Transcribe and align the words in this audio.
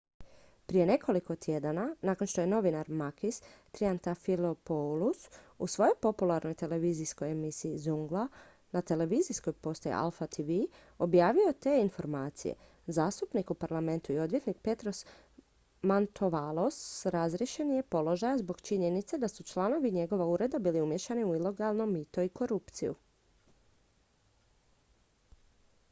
"prije 0.65 0.85
nekoliko 0.85 1.35
tjedana 1.35 1.95
nakon 2.01 2.27
što 2.27 2.41
je 2.41 2.47
novinar 2.47 2.89
makis 2.89 3.41
triantafylopoulos 3.71 5.29
u 5.59 5.67
svojoj 5.67 5.95
popularnoj 6.01 6.53
televizijskoj 6.53 7.31
emisiji 7.31 7.77
"zoungla" 7.77 8.27
na 8.71 8.81
televizijskoj 8.81 9.53
postaji 9.53 9.93
alpha 9.95 10.27
tv 10.27 10.51
objavio 10.99 11.53
te 11.59 11.79
informacije 11.81 12.55
zastupnik 12.87 13.51
u 13.51 13.53
parlamentu 13.53 14.13
i 14.13 14.19
odvjetnik 14.19 14.57
petros 14.61 15.05
mantouvalos 15.81 17.05
razriješen 17.05 17.69
je 17.71 17.83
položaja 17.83 18.37
zbog 18.37 18.61
činjenice 18.61 19.17
da 19.17 19.27
su 19.27 19.43
članovi 19.43 19.91
njegova 19.91 20.25
ureda 20.27 20.59
bili 20.59 20.81
umiješani 20.81 21.25
u 21.25 21.35
ilegalno 21.35 21.85
mito 21.85 22.21
i 22.21 22.29
korupciju. 22.29 22.95